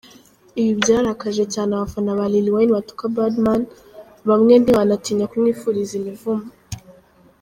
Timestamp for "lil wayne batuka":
2.33-3.03